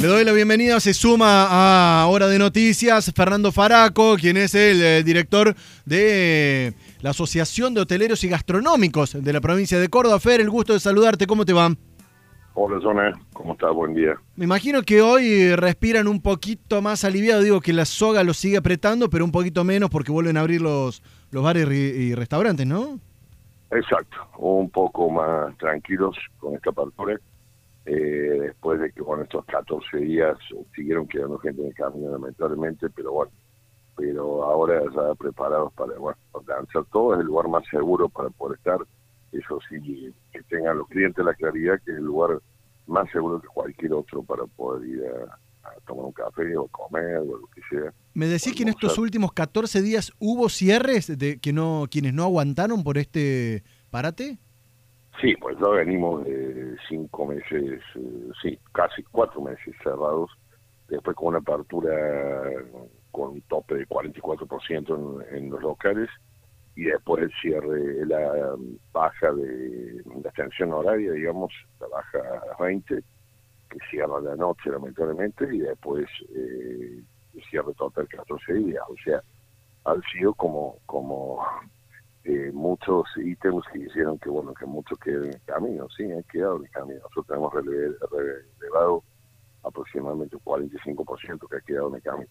[0.00, 4.82] Le doy la bienvenida, se suma a Hora de Noticias Fernando Faraco, quien es el,
[4.82, 5.54] eh, director
[5.84, 6.72] de
[7.02, 10.18] la Asociación de Hoteleros y Gastronómicos de la provincia de Córdoba.
[10.18, 11.68] Fer, el gusto de saludarte, ¿cómo te va?
[12.54, 13.74] Hola, Zona, ¿cómo estás?
[13.74, 14.14] Buen día.
[14.36, 18.56] Me imagino que hoy respiran un poquito más aliviado, digo que la soga los sigue
[18.56, 22.98] apretando, pero un poquito menos porque vuelven a abrir los, los bares y restaurantes, ¿no?
[23.70, 27.20] Exacto, un poco más tranquilos con esta apertura
[27.92, 30.38] eh, después de que, bueno, estos 14 días
[30.76, 33.32] siguieron quedando gente en el camino, lamentablemente, pero bueno,
[33.96, 38.58] pero ahora ya preparados para, bueno, lanzar todo, es el lugar más seguro para poder
[38.58, 38.78] estar,
[39.32, 42.38] eso sí, que tengan los clientes la claridad que es el lugar
[42.86, 45.38] más seguro que cualquier otro para poder ir a,
[45.84, 47.92] tomar un café o comer o lo que sea.
[48.14, 52.22] Me decís que en estos últimos 14 días hubo cierres de que no quienes no
[52.22, 54.38] aguantaron por este parate?
[55.20, 60.30] Sí, pues ya venimos de cinco meses, eh, sí, casi cuatro meses cerrados,
[60.88, 61.92] después con una apertura
[63.10, 66.08] con un tope de 44% en, en los locales
[66.76, 68.56] y después el cierre, la
[68.92, 73.02] baja de la extensión horaria, digamos, la baja a las 20,
[73.68, 77.02] que cierra la noche lamentablemente, y después eh,
[77.34, 79.20] el cierre total 14 días, o sea,
[79.84, 81.44] han sido como, como
[82.24, 86.22] eh, muchos ítems que hicieron que bueno que muchos queden en el camino, sí, han
[86.24, 87.00] quedado en el camino.
[87.00, 89.04] Nosotros tenemos relevado
[89.62, 92.30] aproximadamente un 45% que ha quedado en el camino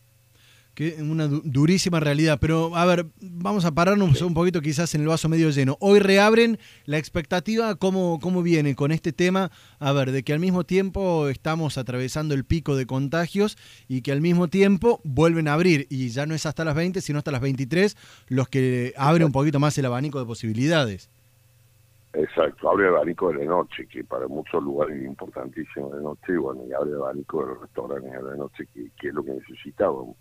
[0.99, 2.37] una durísima realidad.
[2.39, 5.77] Pero, a ver, vamos a pararnos un poquito quizás en el vaso medio lleno.
[5.79, 9.51] Hoy reabren la expectativa, ¿cómo, ¿cómo viene con este tema?
[9.79, 14.11] A ver, de que al mismo tiempo estamos atravesando el pico de contagios y que
[14.11, 15.87] al mismo tiempo vuelven a abrir.
[15.89, 19.31] Y ya no es hasta las 20, sino hasta las 23, los que abren un
[19.31, 21.09] poquito más el abanico de posibilidades.
[22.13, 26.33] Exacto, abre el abanico de la noche, que para muchos lugares es importantísimo de noche,
[26.33, 29.13] y bueno, y abre el abanico de los restaurantes de la noche, que, que es
[29.13, 30.15] lo que necesitábamos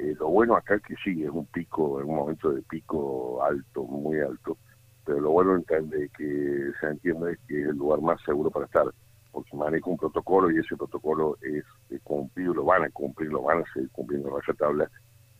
[0.00, 3.42] eh, lo bueno acá es que sí, es un pico, es un momento de pico
[3.42, 4.56] alto, muy alto,
[5.04, 8.86] pero lo bueno entiende que se entiende que es el lugar más seguro para estar,
[9.30, 11.64] porque maneja un protocolo y ese protocolo es,
[12.02, 14.90] cumplido, lo van a cumplir, lo van a seguir cumpliendo en tabla,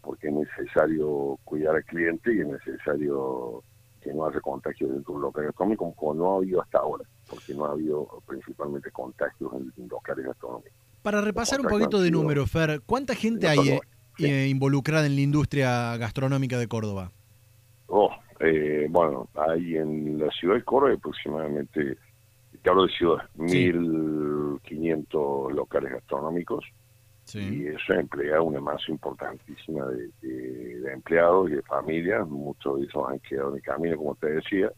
[0.03, 3.63] porque es necesario cuidar al cliente y es necesario
[4.03, 7.05] que no haya contagios dentro de un local gastronómico, como no ha habido hasta ahora,
[7.29, 10.73] porque no ha habido principalmente contagios en locales gastronómicos.
[11.03, 13.81] Para repasar un poquito de números, Fer, ¿cuánta gente hay
[14.23, 17.11] eh, involucrada en la industria gastronómica de Córdoba?
[17.87, 18.11] Oh,
[18.41, 21.97] eh, bueno, hay en la ciudad de Córdoba aproximadamente,
[22.63, 26.65] te hablo de ciudad, 1.500 locales gastronómicos.
[27.33, 30.11] Y eso emplea una masa importantísima de,
[30.93, 32.27] empleados y de familias.
[32.27, 34.73] Muchos de esos han quedado en el camino, como te decía.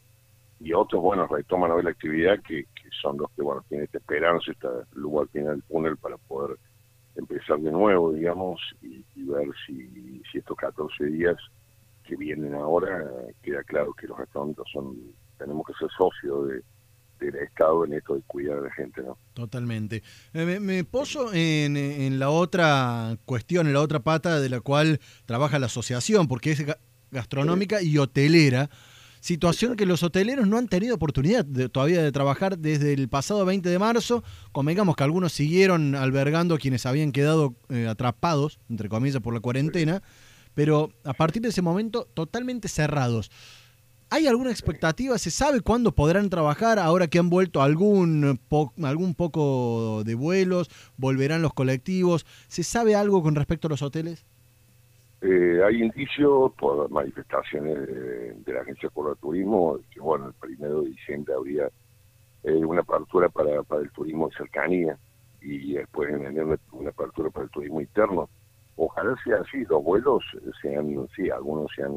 [0.59, 2.67] Y otros, bueno, retoman hoy la actividad que,
[3.01, 6.59] son los que, bueno, tienen esta esperanza, este lugar tiene el túnel para poder
[7.15, 11.37] empezar de nuevo, digamos, y, ver si, estos 14 días
[12.03, 13.09] que vienen ahora,
[13.41, 14.97] queda claro que los gastronómicos son,
[15.37, 16.63] tenemos que ser socios de,
[17.25, 19.17] del Estado en esto de cuidar a la gente, ¿no?
[19.33, 20.03] Totalmente.
[20.33, 24.99] Me, me poso en, en, la otra cuestión, en la otra pata de la cual
[25.25, 26.65] trabaja la asociación, porque es
[27.11, 28.69] gastronómica y hotelera.
[29.23, 33.69] Situación que los hoteleros no han tenido oportunidad todavía de trabajar desde el pasado 20
[33.69, 34.21] de marzo.
[34.51, 39.39] Convengamos que algunos siguieron albergando a quienes habían quedado eh, atrapados, entre comillas, por la
[39.39, 40.03] cuarentena,
[40.55, 43.31] pero a partir de ese momento totalmente cerrados.
[44.09, 45.17] ¿Hay alguna expectativa?
[45.17, 48.41] ¿Se sabe cuándo podrán trabajar ahora que han vuelto algún,
[48.83, 50.69] algún poco de vuelos?
[50.97, 52.25] ¿Volverán los colectivos?
[52.49, 54.25] ¿Se sabe algo con respecto a los hoteles?
[55.25, 57.87] Eh, hay indicios por manifestaciones
[58.45, 61.69] de, la Agencia de Turismo que, bueno, el primero de diciembre habría
[62.43, 64.97] eh, una apertura para, para el turismo de cercanía
[65.41, 68.29] y después en enero una apertura para el turismo interno.
[68.75, 70.25] Ojalá sea así, los vuelos
[70.61, 71.93] sean, sí, algunos se han,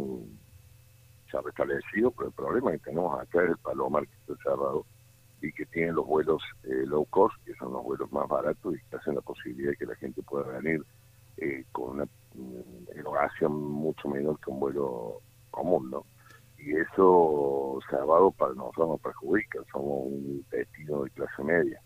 [1.29, 4.87] se han restablecido, pero el problema que tenemos acá es el Palomar que está cerrado
[5.43, 8.79] y que tiene los vuelos eh, low cost, que son los vuelos más baratos y
[8.89, 10.85] que hacen la posibilidad de que la gente pueda venir
[11.39, 12.07] eh, con una
[12.95, 16.05] erogación mucho menor que un vuelo común, ¿no?
[16.59, 21.81] Y eso, salvado para nosotros nos perjudica, somos un destino de clase media.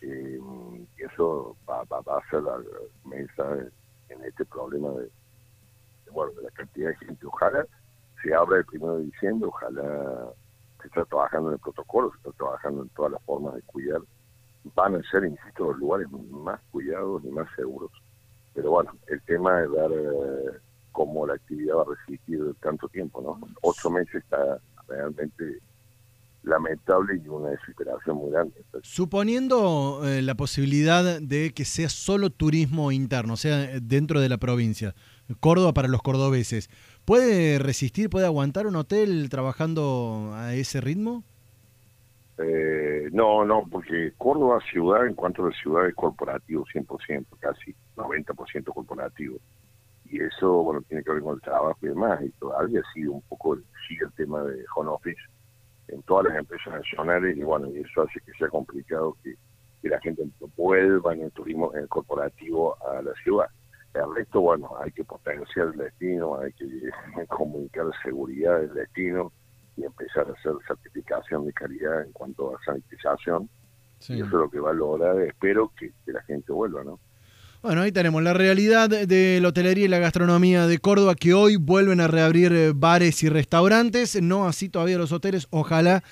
[0.00, 0.40] Eh,
[0.96, 2.58] y eso va, a ser la
[3.04, 3.70] mesa
[4.08, 5.10] en este problema de,
[6.12, 7.26] bueno, de la cantidad de gente.
[7.26, 7.66] Ojalá
[8.22, 10.32] se abra el primero de diciembre, ojalá
[10.80, 14.00] se está trabajando en el protocolo, se está trabajando en todas las formas de cuidar.
[14.74, 17.90] Van a ser, insisto, los lugares más cuidados y más seguros
[18.54, 20.58] pero bueno, el tema es ver eh,
[20.92, 23.48] cómo la actividad va a resistir tanto tiempo, ¿no?
[23.62, 24.58] Ocho meses está
[24.88, 25.58] realmente
[26.44, 28.54] lamentable y una desesperación muy grande.
[28.82, 34.38] Suponiendo eh, la posibilidad de que sea solo turismo interno, o sea, dentro de la
[34.38, 34.94] provincia,
[35.40, 36.68] Córdoba para los cordobeses,
[37.04, 41.24] ¿puede resistir, puede aguantar un hotel trabajando a ese ritmo?
[42.38, 47.74] Eh, no, no, porque Córdoba ciudad, en cuanto a la ciudad, es corporativo 100%, casi
[47.96, 49.38] 90% corporativo.
[50.06, 52.22] Y eso, bueno, tiene que ver con el trabajo y demás.
[52.22, 53.56] Y todavía ha sido un poco,
[53.88, 55.20] sigue el tema de home office
[55.88, 59.34] en todas las empresas nacionales y bueno, y eso hace que sea complicado que,
[59.82, 60.22] la gente
[60.56, 63.48] vuelva en el turismo en el corporativo a la ciudad.
[63.92, 66.66] El resto, bueno, hay que potenciar el destino, hay que
[67.28, 69.30] comunicar seguridad del destino
[69.76, 73.50] y empezar a hacer certificación de calidad en cuanto a sanitización.
[74.08, 76.98] Y eso es lo que va a lograr, espero que, que la gente vuelva, ¿no?
[77.64, 81.56] Bueno, ahí tenemos la realidad de la hotelería y la gastronomía de Córdoba que hoy
[81.56, 86.04] vuelven a reabrir eh, bares y restaurantes, no así todavía los hoteles, ojalá